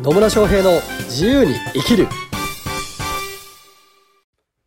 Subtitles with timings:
[0.00, 2.06] 野村翔平の自由に生きる。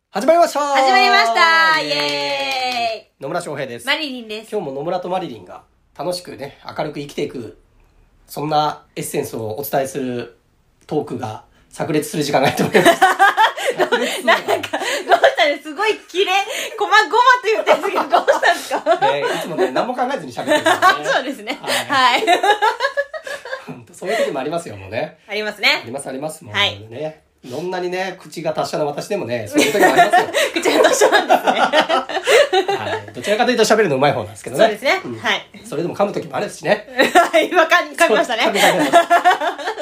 [0.09, 0.59] 始まりました。
[0.59, 1.79] 始まりました。
[1.81, 3.87] イエ野村翔平です。
[3.87, 4.51] ーイマリリンです。
[4.51, 5.63] 今日も野村とマリリンが
[5.97, 7.57] 楽しくね明るく生きていく
[8.27, 10.37] そんなエッセンスをお伝えする
[10.87, 13.01] トークが炸裂する時間がやってまいります。
[14.25, 16.31] なんか、どうしたんですすごい綺麗、
[16.77, 19.11] ごまごまと言ったんですけど、どうしたんですか？
[19.11, 21.05] ね、いつもね何も考えずに喋ってるんですよね。
[21.13, 21.59] そうですね。
[21.87, 22.25] はい
[24.01, 25.91] そういう時もありますよもうねありますあねり。
[25.91, 30.29] ますありますもうはいねどんなにね口が達者な私でもねそういう時もありますよ
[30.61, 31.59] 口が達者なんですね。
[32.77, 34.63] はい、どちらかというと喋るの上手い方なんですけどね。
[34.63, 34.97] そうですね。
[35.11, 35.41] んはい。
[35.63, 36.87] それでも噛む時もあるしね。
[37.31, 38.43] はい、今か噛みましたね。
[38.43, 38.91] そう噛み噛み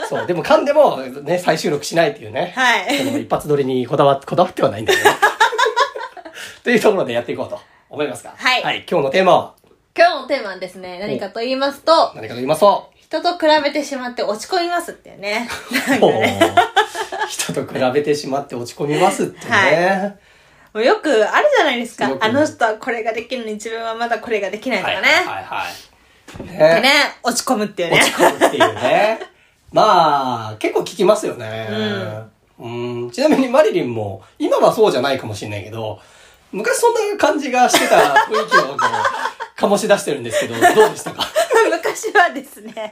[0.10, 2.54] そう、でも噛んでもね、再収録しないっていうね。
[2.56, 5.16] はいその一発撮りにこだわ、こだわってはないんだけどね。
[6.64, 8.34] というところでやっていこうと思いますが。
[8.36, 9.54] はいはい、今日のテーマは？
[9.98, 15.50] 今日のテーマはですね、何かと言いますと、何かと言いますと、人と比べてしまって落ち込みますってね。
[15.90, 16.40] なんかほうね。
[17.28, 20.16] 人と比べてしまって落ち込みますってね。
[20.76, 25.08] もうよくあるじゃないですかあの人はこれができるのに自分はまだこれができないとはい、かね。
[25.08, 26.48] はい、はい。
[26.48, 26.92] でねね、
[27.24, 28.12] 落ち込むっていうね落。
[28.12, 29.20] ち込むっていうね。
[29.74, 31.68] まあ、結構聞きますよね。
[32.60, 33.12] うん。
[33.12, 36.00] ちなみにマリリンも、今はそうじゃないかもしれないけど、
[36.52, 37.96] 昔そんな感じがしてた
[38.30, 38.78] 雰囲気を
[39.58, 41.26] 醸し出してるんですけど、どうでしたか？
[41.70, 42.74] 昔はですね、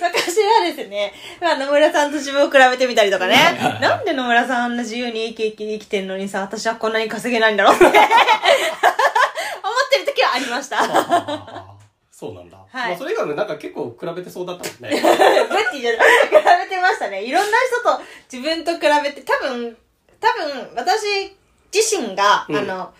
[0.00, 8.02] 昔はですね、まあ野村さんと自分を比べてみたりとかね なんで野村さんあんな自由に生き生き生きてんのにさ、私はこんなに稼げないんだろうって思って
[9.98, 10.78] る時はありました。
[12.10, 12.56] そうなんだ。
[12.56, 15.00] はいまあそれ以外もなんか結構比べてそうだったもんね。
[15.00, 17.22] ブッティじゃない、比べてましたね。
[17.22, 19.76] いろんな人と自分と比べて、多分、
[20.20, 21.36] 多分私
[21.72, 22.92] 自身が、うんあの、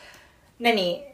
[0.61, 1.08] 何？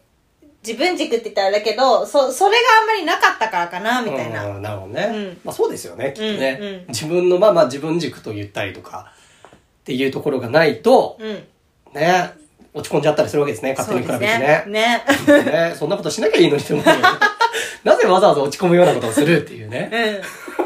[0.66, 4.46] 自分軸って言ったらあれだけど、そ、それがあんまりなかったからかな、みたいな。
[4.46, 5.10] うんなるほどね。
[5.12, 6.58] うんまあそうですよね、きっとね。
[6.60, 9.12] うんうん自分のまあまあ自分軸と言ったりとか、
[9.52, 11.44] っていうところがないと、うん。
[11.92, 12.32] ね、
[12.72, 14.64] 落ち込んじゃったりするわけですね、勝手に比べてね。
[14.66, 15.04] ね。
[15.26, 17.02] ね、そんなことしなきゃいいのにって思うよね。
[17.84, 20.20] なぜわざわざ落ち込むようなことをするっていうね。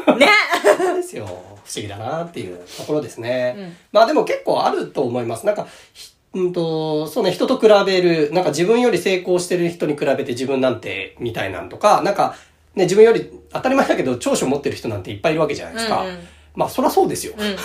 [0.07, 0.17] うん。
[0.17, 0.27] ね。
[0.95, 1.25] ですよ。
[1.25, 1.43] 不思
[1.75, 3.55] 議だなっていうところですね。
[3.57, 5.45] うんまあでも結構あると思います。
[5.45, 12.35] なんか、ひうんと、そうね、人と比べる、なんか自分より成功してる人に比べて自分なんて、みたいなんとか、なんか、
[12.75, 16.01] ね、自分より当たり前だけど長所持ってる人なんていっぱいいるわけじゃないですか。
[16.01, 16.19] うんうん
[16.55, 17.33] まあそりゃそうですよ。
[17.37, 17.55] うん。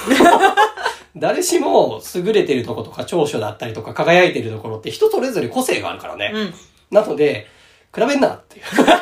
[1.20, 6.32] 誰しも優れてるとことか長所だったりとか輝いてるところって人それぞれ個性があるからね。
[6.34, 6.54] うん。
[6.91, 7.48] なので、
[7.94, 8.64] 比べんなっていう。
[8.70, 8.94] 比べんな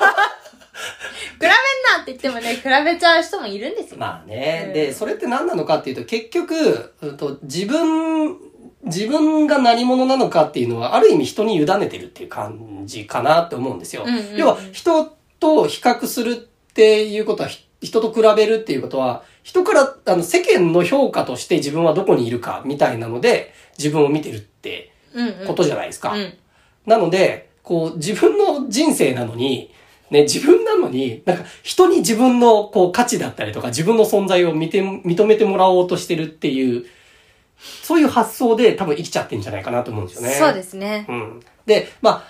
[2.02, 3.98] って言ってもね、比べちゃう人もいるんですよ。
[3.98, 8.38] まあね、うんで、それって何なのかっていうと、結局、うんと自分、
[8.84, 14.02] 自分が何者なのかっていうのは、ある意味人に委ねてるっていう感じかなって思うんですよ。
[14.04, 16.34] うんうんうん要は、人と比較するっ
[16.74, 25.46] ていうことは、ひ人と比べるっていうことは、人から、あの、世間の評価として自分はどこにいるかみたいなので、自分を見てるってうんうん。
[25.46, 26.12] ことじゃないですか。
[26.12, 26.34] うん。
[26.86, 29.72] なので、こう、自分の人生なのに、
[30.10, 36.84] ね、自分なのに、なんか、人に自分の、こう、価値だったりとか、自分の存在を見て、認めてもらおうとしてるっていう、
[37.82, 40.34] そういう発想で多分生きちゃってんじゃないかなと思うんですよね。
[40.34, 41.06] そうですね。
[41.08, 41.40] うん。
[41.66, 42.24] で、まあ、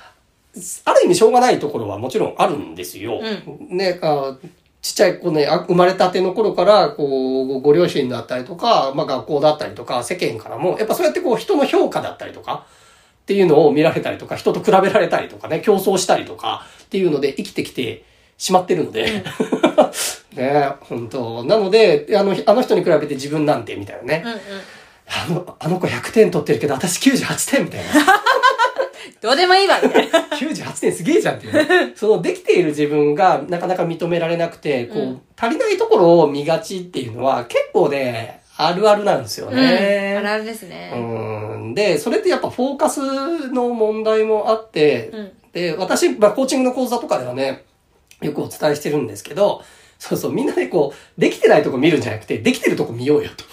[0.85, 3.21] ある意味しょうがないところはもちろんあるんですよ。
[3.21, 4.37] うね、あ
[4.83, 12.67] ちっちゃい子ね、あ生まれたての頃から、こう、ご両親だったりとか、まあ学校だったりとか、世間からも、やっぱそうやってこう人の評価だったりとか、
[13.23, 18.05] っていうのを見られたりとか、人と比べられたりとかね、競争したりとか、っていうので生きてきて
[18.37, 19.23] しまってるので、
[20.35, 24.23] ね、本当なので、あの、あの人に比べて自分なんて、みたいなね。
[24.25, 24.39] うんうん。
[25.07, 27.91] あの、あの子100点取ってるけど、私98点みたいな。
[29.21, 30.19] どうでもいいわ、みたいな。
[30.37, 31.93] 98点すげえじゃんっていうね。
[31.95, 39.57] そのできている自分がなかなか認められなくて、こう、うん足りないところを見がちっていうのは結構ね、あるあるなんですようん。
[39.57, 40.15] ね。
[40.17, 40.93] あるあるですね。
[40.95, 41.75] うん。
[41.75, 43.01] で、それってやっぱフォーカス
[43.51, 47.65] の問題もあって、うんで、私、まあ、コーチングの講座とかではね、
[48.21, 49.63] よくお伝えしてるんですけど、
[49.99, 53.45] そうそう、みんなでこう、できてないとこ見るんじゃなくて、できてるとこ見ようよ、と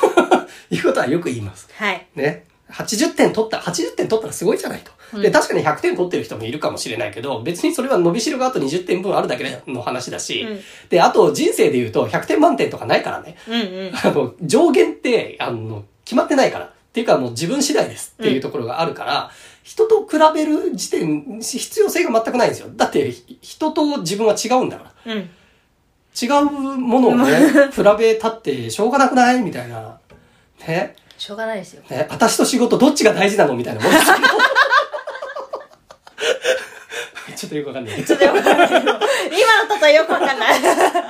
[0.70, 1.68] いうことはよく言います。
[1.74, 2.06] はい。
[2.14, 2.44] ね。
[2.70, 5.20] 80点取った、80点取ったらすごいじゃないと。
[5.20, 10.60] で、確かに100点取ってる人もいるかもしれないけど、別にそれは伸びしろがあと20点分あるだけの話だし、うん
[10.90, 13.36] で、あと人生で言うと100点満点とかないからね。
[13.48, 13.92] うんうん。
[13.96, 16.64] あの、上限って、あの、決まってないから。
[16.66, 19.30] っていうかもう自分次第ですっていうところがあるから、
[19.62, 22.68] 人と比べる時点、必要性が全くないんですよ。
[22.74, 25.12] だって、ひ人と自分は違うんだから。
[25.12, 25.30] うん。
[26.20, 29.40] 違うものをね、 比べたってしょうがなくない？
[29.42, 29.98] みたいな。
[30.66, 30.96] ね？
[31.16, 31.82] しょうがないですよ。
[31.88, 33.54] ね、私と仕事どっちが大事なの？
[33.54, 34.14] みたいなもんですよ。
[37.36, 38.68] ちょっとよくわかんないけちょっとよくわかんない。
[38.68, 40.60] 今の例えよくわかんない。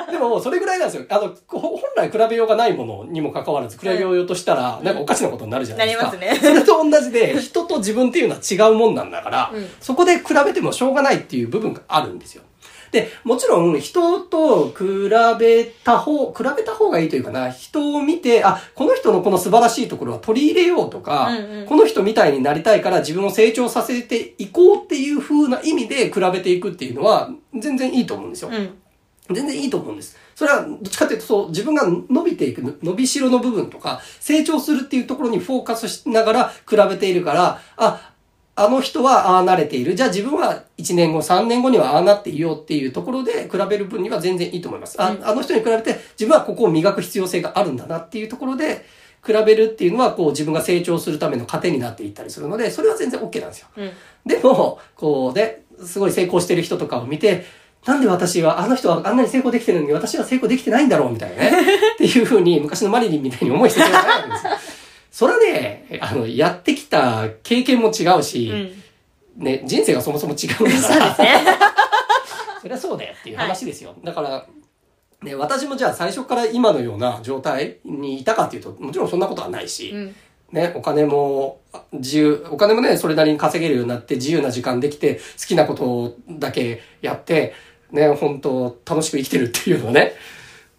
[0.06, 0.12] ど。
[0.12, 1.06] でも、それぐらいなんですよ。
[1.08, 6.04] あの、こ本来比べようがないものにもかかわらず、比べようとしたら、なんかおかしなことになるじゃないですか。
[6.04, 12.42] なりますねそれと同じで、人と自分っていうのは違うもんなんだから、うんそこで比べてもしょうがないっていう部分があるんですよ。
[12.90, 28.50] で、もちろん人と比べた方、比べた方がいいというかな、人を見て、あ、この人のこの素晴らしいところは取り入れようとか、うんうんこの人みたいになりたいから自分を成長させていこうっていう風な意味で比べていくっていうのは全然いいと思うんですよ。
[28.50, 28.78] うん。
[29.30, 30.16] 全然いいと思うんです。
[30.34, 38.12] それは、どっちかというと、そう、自分が伸びていく、伸びしろの部分とか、成長するっていうところにフォーカスしながら比べているから、あ、
[38.60, 39.94] あの人はああなれている。
[39.94, 45.00] じゃあ自分は1年後、3年後にはああなっていようっていうところで比べる分には全然いいと思います。
[45.00, 48.84] あ,、あの人に比べて自分はここを磨く必要性があるんだなっていうところで、
[49.24, 53.68] 比べるっていうのは、こう自分が成長するための糧になっていったりするので、それは全然 OK なんですよ。
[53.76, 53.90] うん。
[54.26, 57.44] でも、こうで、すごい成功してる人とかを見て、
[57.84, 61.50] なんで私は、あの人はあんなに成功できてるのに私は成功できてないんだろうみたいなね。
[61.94, 64.52] っていうふうに、昔のマリリンみたいに思いしてしまうんですよ。
[65.18, 68.50] それはね、あの、やってきた経験も違うし、
[69.36, 69.42] うん。
[69.42, 70.70] ね、人生がそもそも違うから。
[70.70, 71.34] そうですね。
[72.62, 73.96] そりゃそうだよっていう話ですよ。
[74.04, 74.46] だから、
[75.24, 80.14] ね、私もじゃあ最初から今のような状態にいたかっていうと、もちろんそんなことはないし、うん。
[80.52, 87.54] ね、お金もあ自由、お金もね、それなりに稼げるようになって自由な時間できて、好きなことだけやって、
[87.90, 90.14] ね、本当楽しく生きてるっていうのをね、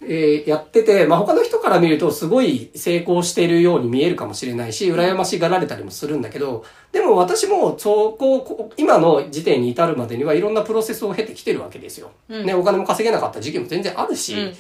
[0.01, 12.11] えーやってて、まあ、他の人から見るとすごい成功しているように見えるかもしれないし、羨ましがられたりもするんだけど、でも私もそこ、こ今の時点に至るまでにはいろんなプロセスを経てきてるわけですよ。
[12.29, 14.53] うんね、お金も稼げなかった時期も全然あるし、うん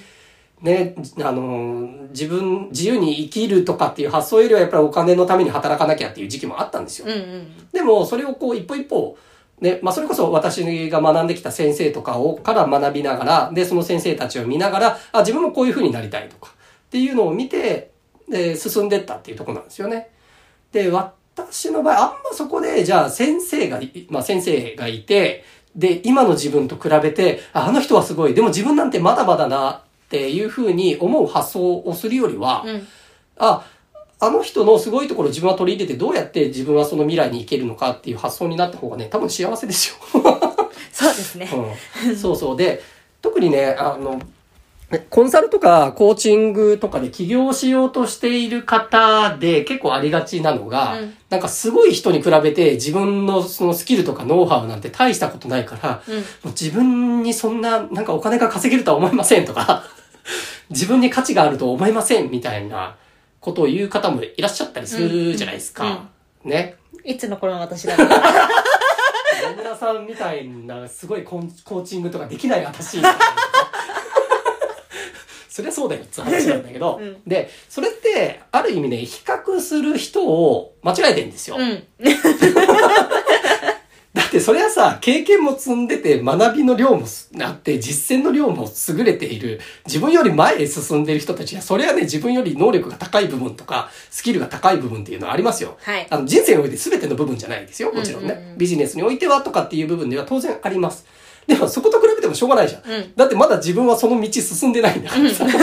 [0.61, 7.05] ね、あのー自分、自由に生きるとかっていう発想よりはやっぱりお金のために働かなきゃっていう時期もあったんですよ。
[7.07, 7.47] うんうん。
[7.71, 9.17] でも、それをこう一歩一歩、
[9.61, 16.53] ね、まあそれこそ私が学んできた先生とかを、から学びながら、で、その先生たちを見ながら、あ、自分もこういう風になりたいとか、
[16.87, 17.91] っていうのを見て、
[18.29, 20.09] で、進んでったっていうところなんですよね。
[20.71, 25.43] で、私の場合、あんまそこで、じゃあ先生がい、まあ先生がいて、
[25.75, 32.87] で、今の自分と比べて、ああの人はすごい、でも自分なんてまだまだなっていう風に思う発想をするよりは、うん。
[33.37, 33.65] あ、
[34.21, 39.95] あの人のすごいところを自分は取り入れてどうやって自分はその未来に行けるのかっていう発想になった方がね、多分幸せですよ。
[40.91, 41.49] そうですね。
[42.05, 42.57] うん、そうそう。
[42.57, 42.81] で、
[43.21, 44.21] 特にね、あの、
[44.91, 59.83] ねコンサルとかコーチングとかで起業しようとしている方で結構ありがちなのが、うんなんかすごい人に比べて自分のそのスキルとかノウハウなんて大したことないから、うんもう自分にそんななんかお金が稼げるとは思いませんとか、
[60.71, 62.95] 自分に価値があると思いませんみたいな
[63.49, 66.09] ことを言う方もいらっしゃったりするじゃないですか。
[66.43, 66.75] ね。
[67.03, 68.07] いつの頃の私だろう。
[68.07, 72.99] 野村さんみたいなすごいコーチングとかできない私
[75.49, 81.83] そりゃそうだよって話なんだけど、うんでそれってある意味ね比較する人を間違えてんですよ、うん。
[84.29, 87.07] だってそれはさ経験も積んでて学びの量も
[87.41, 96.05] あって実践の量も優れている自分より前へ進んでいる人たちはそれはね自分より能力が高い部分とかスキルが高い部分っていうのはありますよはい。
[96.11, 97.91] あの人生において全ての部分じゃないですよ。
[97.91, 98.33] もちろんね。
[98.33, 101.05] うんうんうんビジネスにおいてはとかっていう部分では当然あります。
[101.47, 102.81] でもそこと比べてもしょうがないじゃん。
[102.83, 105.45] うんだってまだ自分はその道進んでないんだからさ。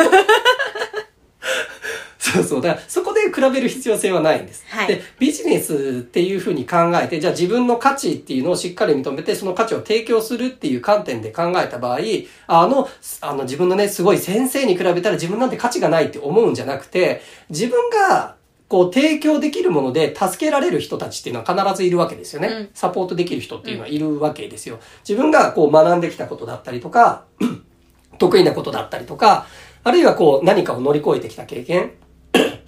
[2.18, 2.62] そうそう。
[2.62, 4.64] だからそこで比べる必要性はないんです。
[4.68, 11.98] はいで、ビジネスっていうふうに考えて、じゃあ自分の価値っていうのをしっかり認めて、その価値を提供するっていう観点で考えた場合、
[12.46, 12.88] あの、
[13.20, 18.36] あの自分のね、すごい先生に比べたら自分なんて価値がないって思うんじゃなくて、自分が
[18.68, 22.48] こう提供できるもので助けられる人たちっていうのは必ずいるわけですよね。
[22.48, 24.80] うんサポートできる人っていうのはいるわけですよ。
[25.08, 27.24] 自分がこう学んできたことだったりとか、
[28.18, 29.46] 得意なことだったりとか、
[29.84, 31.92] あるいはこう何かを乗り越えてきた経験、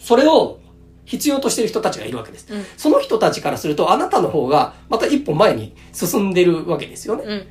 [0.09, 0.59] それを
[1.05, 2.47] 必要としている人たちがいるわけです。
[2.51, 7.25] うんその人たちからすると、あなたの方がまた一歩前に進んでるわけですよね。
[7.27, 7.39] うん。
[7.41, 7.43] っ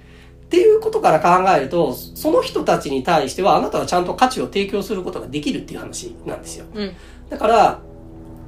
[0.50, 6.66] ていうことから考えると、その人たちに対してはあなたはちゃんと価値を提供することができるっていう話なんですよ。
[6.74, 6.96] うん。
[7.30, 7.80] だから、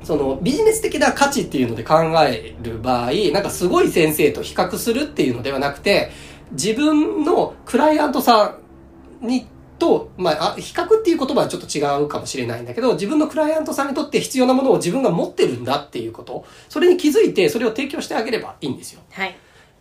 [0.04, 6.10] そのビジネス的な価値っていうので考える場合、なんかすごい先生と比較するっていうのではなくて、
[6.54, 8.56] 自分のクライアントさ
[9.22, 9.46] んに
[9.79, 19.01] と、まあ、あ比較っていう言葉はちょっと違うかもしれないんだけど、自分のクライアントさんにとって必要なものを自分が持ってるんだっていうこと、それに気づいてそれを提供してあげればいいんですよ。
[19.12, 19.36] はい。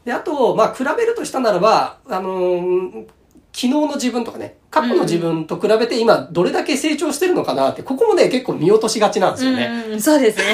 [0.04, 3.06] で、あと、まあ、比べるとしたならば、あのー
[3.50, 9.84] 昨日の自分とかね、過去の自分と比べて今どれだけ成長してるのかなって、ここもね、結構見落としがちなんですよね。
[9.88, 10.00] うん。
[10.00, 10.44] そうですね。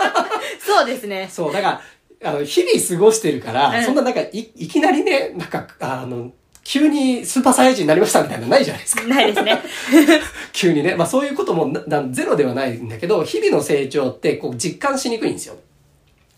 [0.60, 1.28] そうですね。
[1.32, 1.80] そう、だか
[2.22, 6.32] ら、あの、日々過ごしてるから、うんそんななんかい、いきなりね、なんか、あの、
[6.74, 9.06] 急にスーパーサイヤ人になりましたみたいなのないじゃないですか。
[9.06, 9.62] ないですね。
[10.52, 10.96] 急にね。
[10.96, 11.72] まあそういうことも
[12.10, 15.54] ゼロではないんだけど、日々の成長ってこう実感しにくいんですよ。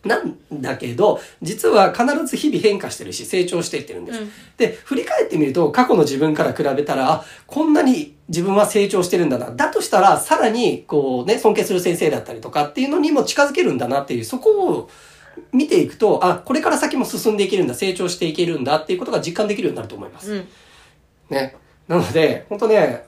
[0.04, 4.18] なんだけど、実は必ず日々変化してるし、成長していってるんです。
[4.18, 9.50] うんで、振り返ってみると、過去の自分から比べたら、あ、こんなに自分は成長してるんだな。
[9.50, 14.90] だとしたら、さらに、こうね、尊敬する先生だったりとかっていうのにも近づけるんだなっていう、そこを
[15.52, 20.32] 見ていくと、あ、これから先も進んでいけるんだ、成長していけるんだっていうことが実感できるようになると思います。
[20.32, 20.48] うん。
[21.30, 21.56] ね。
[21.88, 23.04] なので、本当ね、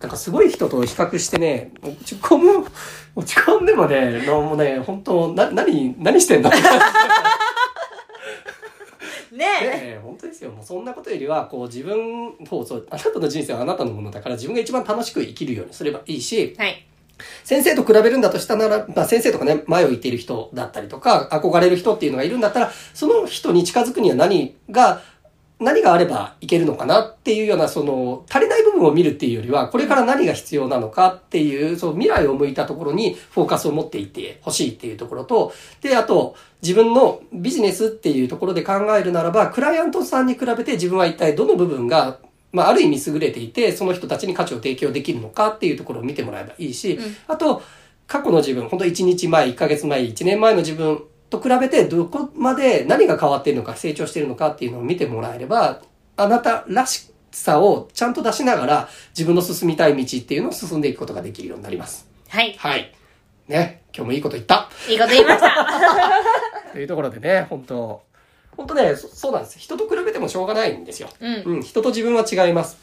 [0.00, 2.66] なんかすごい人と比較してね、落ち込む、
[3.14, 6.50] 落ち込んでもね、のもうね、本当な、何、何してんだ
[9.30, 9.66] ねえ。
[9.66, 10.50] ね本当ですよ。
[10.50, 16.86] もうそんなことよりは、こう自分、そうそう、あなたの人生はあなたのものだから自分が一番楽しく生きるようにすればいいし、はい。
[17.44, 25.02] 先生と比べるんだとしたなら、まあ先生とかね、前を行っている人だったりとか、憧れる人っていうのがいるんだったら、その人に近づくには何が、
[25.60, 42.18] 何があればいけるのかなっていうような、その、足りない部分を見るっていうよりは、これから何が必要なのかっていう、その未来を向いたところにフォーカスを持っていってほしいっていうところと、で、あと、自分のビジネスっていうところで考えるならば、クライアントさんに比べて自分は一体どの部分が
[42.52, 47.62] まあ、ある意味優れていて、その人たちに価値を提供できるのかっていうところを見てもらえばいいし、うんあと、
[48.06, 55.80] 過去の自分、本当1日前、1ヶ月前、1年前の自分と比べて、どこまで何が変わっているのか、成長しているのかっていうのを見てもらえれば、
[56.16, 62.08] あなたらしさをちゃんと出しながら、自分の進みたい道っていうのを進んでいくことができるようになります。
[62.28, 62.54] はい。
[62.58, 62.92] はい。
[63.48, 63.82] ね。
[63.94, 64.68] 今日もいいこと言った。
[64.88, 65.50] いいこと言いました。
[66.72, 68.02] というところでね、本当
[68.60, 69.58] 本当ね、そそうなんです。
[69.58, 71.08] 人と比べてもしょうがないんですよ。
[71.18, 71.42] うん。
[71.56, 72.76] うん、人と自分は違います。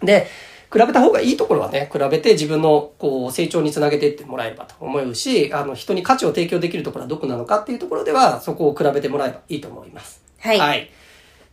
[0.00, 0.28] で、
[0.72, 10.22] 比べた方がいいところはね、比べて自分のこう成長につなげていってもらえればと思うし、あの人に価値を提供できるところはどこなのかっていうところでは、そこを比べてもらえばいいと思います。
[10.38, 10.58] はい。
[10.58, 10.90] はい。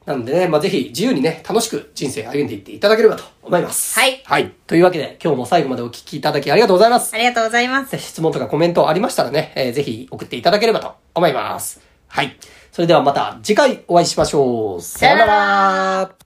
[0.05, 3.99] なのでね、まあ、ぜひ自由にね、楽しく人生歩んでいっていただければと思います。
[3.99, 4.53] はいはい。
[4.67, 7.15] というわけで、今日も最後までお聞きいただきありがとうございます。
[7.15, 7.97] ありがとうございます。
[7.97, 11.81] 質問とかコメントありましたらね、えーぜひ送っていただければと思います。
[12.07, 12.37] はい。
[12.75, 14.81] それではまた次回お会いしましょう。
[14.81, 16.24] さよなら。